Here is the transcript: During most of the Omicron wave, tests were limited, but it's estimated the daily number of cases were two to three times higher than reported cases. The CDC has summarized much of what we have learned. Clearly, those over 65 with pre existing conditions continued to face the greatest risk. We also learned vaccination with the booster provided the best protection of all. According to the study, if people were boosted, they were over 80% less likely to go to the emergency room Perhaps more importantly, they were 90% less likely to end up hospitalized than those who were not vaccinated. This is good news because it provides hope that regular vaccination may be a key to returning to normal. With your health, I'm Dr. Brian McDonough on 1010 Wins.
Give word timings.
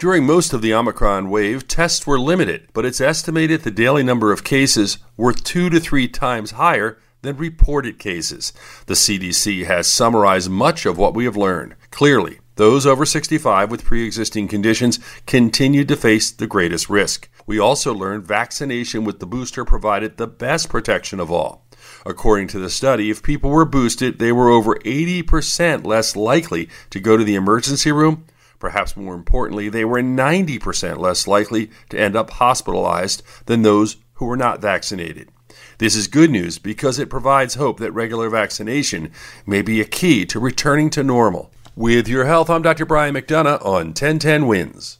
During 0.00 0.24
most 0.24 0.54
of 0.54 0.62
the 0.62 0.72
Omicron 0.72 1.28
wave, 1.28 1.68
tests 1.68 2.06
were 2.06 2.18
limited, 2.18 2.68
but 2.72 2.86
it's 2.86 3.02
estimated 3.02 3.60
the 3.60 3.70
daily 3.70 4.02
number 4.02 4.32
of 4.32 4.44
cases 4.44 4.96
were 5.18 5.34
two 5.34 5.68
to 5.68 5.78
three 5.78 6.08
times 6.08 6.52
higher 6.52 6.98
than 7.20 7.36
reported 7.36 7.98
cases. 7.98 8.54
The 8.86 8.94
CDC 8.94 9.66
has 9.66 9.86
summarized 9.86 10.48
much 10.48 10.86
of 10.86 10.96
what 10.96 11.12
we 11.12 11.26
have 11.26 11.36
learned. 11.36 11.74
Clearly, 11.90 12.38
those 12.56 12.86
over 12.86 13.04
65 13.04 13.70
with 13.70 13.84
pre 13.84 14.06
existing 14.06 14.48
conditions 14.48 15.00
continued 15.26 15.88
to 15.88 15.96
face 15.96 16.30
the 16.30 16.46
greatest 16.46 16.88
risk. 16.88 17.28
We 17.44 17.58
also 17.58 17.92
learned 17.92 18.26
vaccination 18.26 19.04
with 19.04 19.18
the 19.18 19.26
booster 19.26 19.66
provided 19.66 20.16
the 20.16 20.26
best 20.26 20.70
protection 20.70 21.20
of 21.20 21.30
all. 21.30 21.66
According 22.06 22.48
to 22.48 22.58
the 22.58 22.70
study, 22.70 23.10
if 23.10 23.22
people 23.22 23.50
were 23.50 23.66
boosted, 23.66 24.18
they 24.18 24.32
were 24.32 24.48
over 24.48 24.76
80% 24.76 25.84
less 25.84 26.16
likely 26.16 26.70
to 26.88 27.00
go 27.00 27.18
to 27.18 27.24
the 27.24 27.34
emergency 27.34 27.92
room 27.92 28.24
Perhaps 28.60 28.96
more 28.96 29.14
importantly, 29.14 29.68
they 29.68 29.84
were 29.84 30.02
90% 30.02 30.98
less 30.98 31.26
likely 31.26 31.70
to 31.88 31.98
end 31.98 32.14
up 32.14 32.30
hospitalized 32.30 33.22
than 33.46 33.62
those 33.62 33.96
who 34.14 34.26
were 34.26 34.36
not 34.36 34.60
vaccinated. 34.60 35.30
This 35.78 35.96
is 35.96 36.06
good 36.06 36.30
news 36.30 36.58
because 36.58 36.98
it 36.98 37.10
provides 37.10 37.54
hope 37.54 37.80
that 37.80 37.92
regular 37.92 38.28
vaccination 38.28 39.10
may 39.46 39.62
be 39.62 39.80
a 39.80 39.86
key 39.86 40.26
to 40.26 40.38
returning 40.38 40.90
to 40.90 41.02
normal. 41.02 41.50
With 41.74 42.06
your 42.06 42.26
health, 42.26 42.50
I'm 42.50 42.62
Dr. 42.62 42.84
Brian 42.84 43.14
McDonough 43.14 43.64
on 43.64 43.86
1010 43.88 44.46
Wins. 44.46 44.99